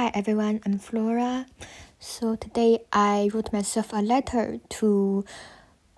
[0.00, 1.44] Hi everyone, I'm Flora.
[1.98, 5.26] So today I wrote myself a letter to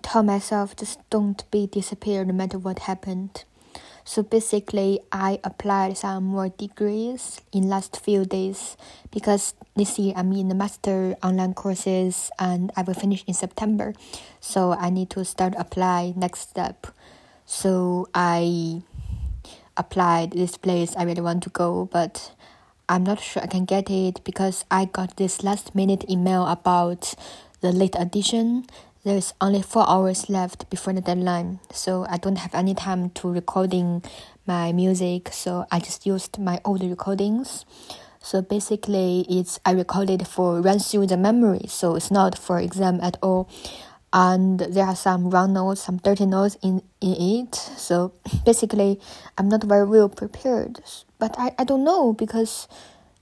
[0.01, 3.45] tell myself just don't be disappeared no matter what happened.
[4.03, 8.75] So basically I applied some more degrees in last few days
[9.09, 13.93] because this year I'm in the master online courses and I will finish in September.
[14.41, 16.87] So I need to start apply next step.
[17.45, 18.81] So I
[19.77, 22.33] applied this place I really want to go but
[22.89, 27.15] I'm not sure I can get it because I got this last minute email about
[27.61, 28.65] the late addition.
[29.05, 33.29] There's only four hours left before the deadline, so I don't have any time to
[33.29, 34.03] recording
[34.45, 35.29] my music.
[35.31, 37.65] So I just used my old recordings.
[38.21, 42.99] So basically, it's I recorded for run through the memory, so it's not for exam
[43.01, 43.49] at all.
[44.15, 47.15] And there are some wrong notes, some dirty notes in, in
[47.47, 47.55] it.
[47.55, 48.13] So
[48.45, 48.99] basically,
[49.39, 50.81] I'm not very well prepared.
[51.17, 52.67] But I, I don't know because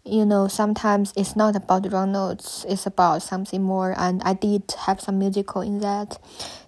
[0.04, 2.66] you know sometimes it's not about wrong notes.
[2.68, 3.96] It's about something more.
[3.98, 6.20] And i did have some musical in that.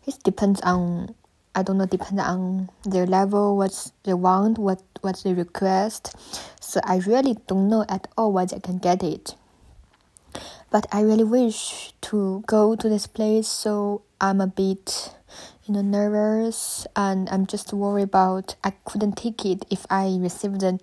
[0.08, 1.16] It depends on
[1.56, 6.16] i don't know depends on their level what's they want what what's the request.
[6.62, 9.36] So i really don't know at all whether i can get it.
[10.72, 13.48] But i really wish to go to this place.
[13.48, 15.14] So i'm a bit
[15.66, 20.64] you know nervous and i'm just worried about i couldn't take it if i received
[20.64, 20.80] an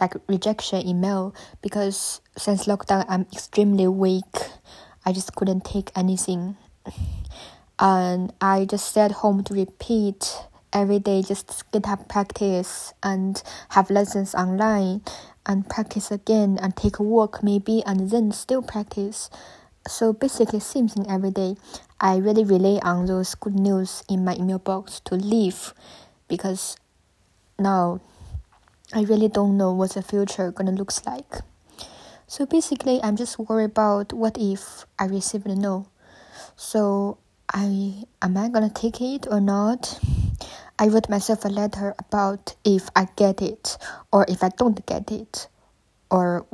[0.00, 4.24] like rejection email because since lockdown i'm extremely weak.
[5.06, 6.56] I just couldn't take anything.
[7.78, 14.34] And i just stayed home to repeat every day just guitar practice and have lessons
[14.34, 15.02] online
[15.46, 19.28] and practice again and take a walk maybe and then still practice
[19.86, 21.56] so basically same thing every day
[22.00, 25.74] I really rely on those good news in my email box to live
[26.28, 26.76] because
[27.58, 28.00] now
[28.92, 31.40] I really don't know what the future gonna looks like.
[32.26, 35.88] So basically I'm just worried about what if I receive a no.
[36.56, 37.18] So
[37.52, 39.98] I am I gonna take it or not?
[40.78, 43.78] I wrote myself a letter about if I get it
[44.12, 45.48] or if I don't get it
[46.10, 46.46] or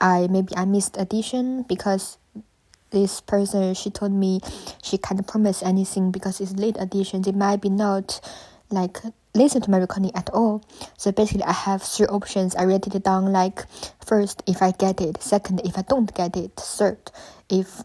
[0.00, 2.18] I maybe I missed addition because
[2.90, 4.40] this person she told me
[4.82, 7.22] she can't promise anything because it's late addition.
[7.22, 8.20] They might be not
[8.70, 8.98] like
[9.34, 10.64] listen to my recording at all.
[10.96, 12.54] So basically i have three options.
[12.56, 13.64] I wrote it down like
[14.04, 15.22] first if i get it.
[15.22, 16.52] Second if i don't get it.
[16.56, 17.10] Third
[17.48, 17.82] if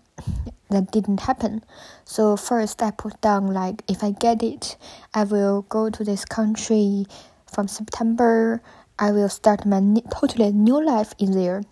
[0.69, 1.63] that didn't happen.
[2.05, 4.77] So first i put down like if i get it
[5.13, 7.05] i will go to this country
[7.51, 8.61] from september.
[8.99, 9.81] I will start my
[10.11, 11.63] totally new life in there.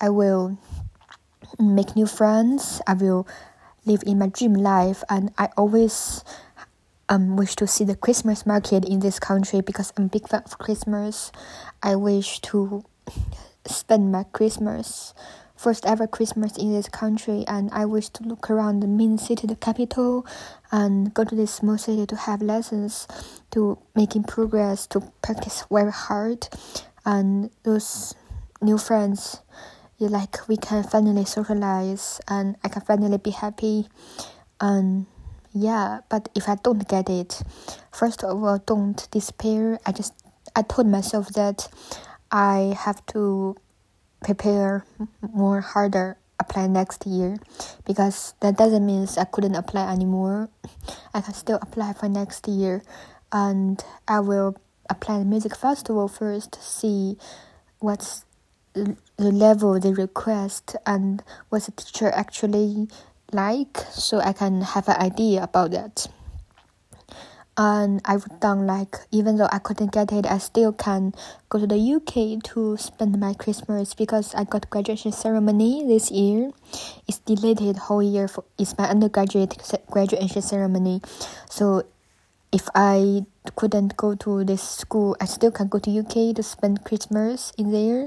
[0.00, 0.56] I will
[1.60, 2.80] make new friends.
[2.86, 3.26] I will
[3.84, 6.24] live in my dream life, and I always
[7.08, 10.42] um wish to see the Christmas market in this country because I'm a big fan
[10.44, 11.32] of Christmas.
[11.82, 12.84] I wish to
[13.66, 15.14] spend my Christmas
[15.56, 19.46] first ever Christmas in this country, and I wish to look around the main city,
[19.46, 20.26] the capital,
[20.72, 23.06] and go to this small city to have lessons,
[23.50, 26.48] to making progress, to practice very hard,
[27.04, 28.14] and those
[28.62, 29.40] new friends
[30.08, 33.88] like we can finally socialize and I can finally be happy.
[34.60, 35.06] And
[35.52, 37.42] yeah but if I don't get it
[37.92, 39.78] first of all don't despair.
[39.84, 40.14] I just
[40.54, 41.68] I told myself that
[42.30, 43.56] I have to
[44.22, 44.84] prepare
[45.20, 47.36] more harder apply next year
[47.84, 50.48] because that doesn't mean I couldn't apply anymore.
[51.14, 52.82] I can still apply for next year
[53.32, 54.56] and I will
[54.88, 57.16] apply the music festival first see
[57.78, 58.24] what's
[58.74, 62.88] the level they request and what the teacher actually
[63.32, 66.06] like so I can have an idea about that.
[67.56, 71.12] And I wrote down like even though I couldn't get it, I still can
[71.50, 76.52] go to the UK to spend my Christmas because I got graduation ceremony this year.
[77.06, 79.58] It's delayed whole year for it's my undergraduate
[79.90, 81.02] graduation ceremony,
[81.50, 81.84] so
[82.52, 86.84] if I couldn't go to this school, I still can go to UK to spend
[86.84, 88.06] Christmas in there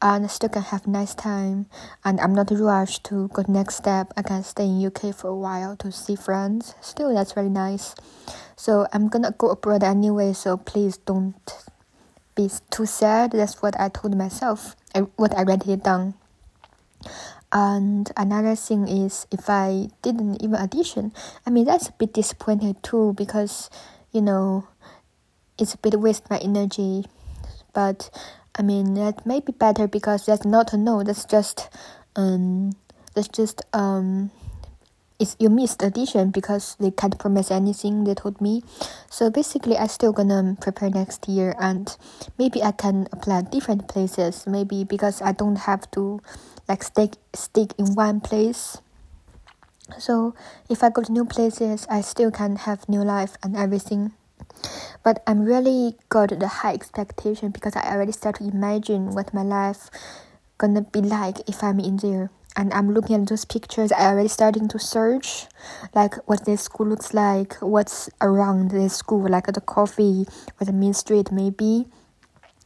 [0.00, 1.66] and I still can have nice time
[2.04, 4.12] and I'm not rushed to go next step.
[4.16, 6.74] I can stay in UK for a while to see friends.
[6.80, 7.94] Still that's very nice.
[8.56, 11.34] So I'm gonna go abroad anyway, so please don't
[12.34, 13.32] be too sad.
[13.32, 14.76] That's what I told myself.
[14.94, 16.14] I, what I wrote it down.
[17.50, 21.12] And another thing is if I didn't even audition,
[21.46, 23.70] I mean that's a bit disappointed too because
[24.18, 24.66] you know
[25.58, 27.06] it's a bit waste my energy.
[27.72, 28.10] But
[28.58, 31.68] I mean that may be better because that's not a no, that's just
[32.16, 32.72] um
[33.14, 34.32] that's just um
[35.20, 38.64] it's you missed audition because they can't promise anything they told me.
[39.08, 41.96] So basically i still gonna prepare next year and
[42.38, 44.48] maybe i can apply different places.
[44.48, 46.20] Maybe because i don't have to
[46.68, 48.78] like stick stick in one place
[49.98, 50.34] so
[50.68, 54.12] if i go to new places i still can have new life and everything
[55.02, 59.42] but i'm really got the high expectation because i already start to imagine what my
[59.42, 59.88] life
[60.58, 63.92] gonna be like if i'm in there and I'm looking at those pictures.
[63.92, 65.46] I already starting to search,
[65.94, 70.26] like what this school looks like, what's around this school, like the coffee
[70.60, 71.86] or the main street maybe,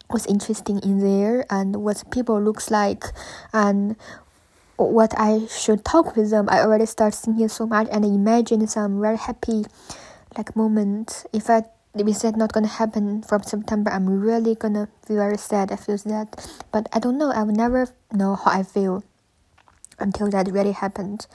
[0.08, 3.04] what's interesting in there, and what people looks like,
[3.52, 3.96] and
[4.90, 6.48] what I should talk with them.
[6.50, 9.64] I already start thinking so much and imagine some very happy,
[10.36, 11.24] like moment.
[11.32, 11.64] If I
[11.94, 15.70] if said not gonna happen from September, I'm really gonna be very sad.
[15.70, 17.30] I feel that, but I don't know.
[17.30, 19.04] I will never know how I feel
[19.98, 21.26] until that really happened.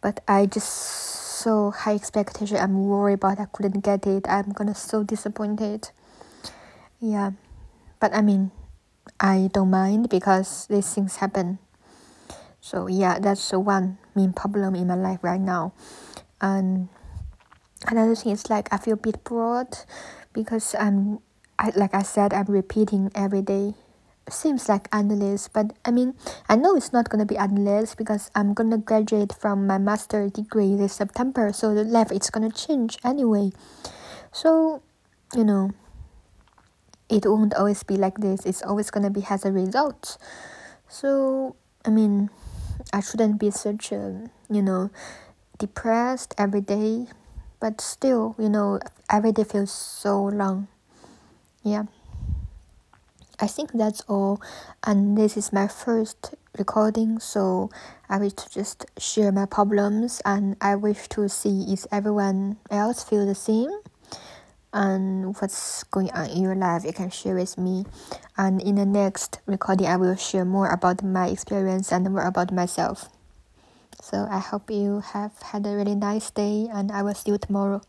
[0.00, 0.68] But I just
[1.40, 2.56] so high expectation.
[2.56, 4.26] I'm worried about I couldn't get it.
[4.28, 5.90] I'm gonna so disappointed.
[7.00, 7.32] Yeah,
[7.98, 8.50] but I mean,
[9.18, 11.58] I don't mind because these things happen.
[12.70, 15.74] So yeah, that's the one main problem in my life right now.
[16.40, 16.86] And
[17.88, 19.74] another thing is like I feel a bit bored
[20.32, 21.18] because I'm
[21.58, 23.74] I, like I said I'm repeating every day
[24.28, 26.14] seems like endless, but I mean,
[26.48, 30.76] I know it's not gonna be endless because I'm gonna graduate from my master degree
[30.76, 33.50] this September, so the life is gonna change anyway.
[34.30, 34.82] So,
[35.34, 35.72] you know,
[37.08, 38.46] it won't always be like this.
[38.46, 40.18] It's always gonna be has a result.
[40.86, 42.30] So, I mean,
[42.92, 44.90] I shouldn't be such a, you know,
[45.58, 47.06] depressed every day,
[47.60, 48.80] but still, you know,
[49.10, 50.68] every day feels so long.
[51.62, 51.84] Yeah.
[53.38, 54.40] I think that's all.
[54.84, 57.70] And this is my first recording, so
[58.08, 63.04] I wish to just share my problems and I wish to see if everyone else
[63.04, 63.70] feel the same
[64.72, 67.84] and what's going on in your life you can share with me.
[68.36, 72.52] And in the next recording i will share more about my experience and more about
[72.52, 73.08] myself.
[74.02, 77.38] So i hope you have had a really nice day and i will see you
[77.38, 77.82] tomorrow